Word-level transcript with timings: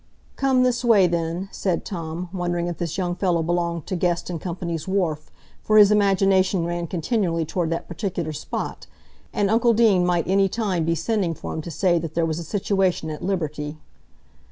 "Come 0.35 0.63
this 0.63 0.83
way, 0.83 1.05
then," 1.05 1.47
said 1.51 1.85
Tom, 1.85 2.29
wondering 2.33 2.65
if 2.65 2.79
this 2.79 2.97
young 2.97 3.13
fellow 3.13 3.43
belonged 3.43 3.85
to 3.85 3.95
Guest 3.95 4.31
& 4.39 4.39
Co.'s 4.41 4.87
Wharf, 4.87 5.29
for 5.61 5.77
his 5.77 5.91
imagination 5.91 6.65
ran 6.65 6.87
continually 6.87 7.45
toward 7.45 7.69
that 7.69 7.87
particular 7.87 8.33
spot; 8.33 8.87
and 9.31 9.47
uncle 9.51 9.75
Deane 9.75 10.03
might 10.03 10.27
any 10.27 10.49
time 10.49 10.85
be 10.85 10.95
sending 10.95 11.35
for 11.35 11.53
him 11.53 11.61
to 11.61 11.69
say 11.69 11.99
that 11.99 12.15
there 12.15 12.25
was 12.25 12.39
a 12.39 12.43
situation 12.43 13.11
at 13.11 13.21
liberty. 13.21 13.77